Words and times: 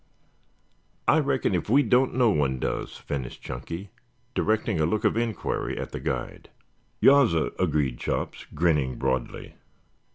"I 1.07 1.19
reckon 1.19 1.53
if 1.53 1.69
we 1.69 1.83
don't, 1.83 2.15
no 2.15 2.31
one 2.31 2.57
does," 2.57 2.97
finished 2.97 3.43
Chunky, 3.43 3.91
directing 4.33 4.79
a 4.79 4.87
look 4.87 5.03
of 5.03 5.15
inquiry 5.15 5.77
at 5.77 5.91
the 5.91 5.99
guide. 5.99 6.49
"Yassir," 7.01 7.51
agreed 7.59 7.99
Chops, 7.99 8.47
grinning 8.55 8.95
broadly. 8.95 9.53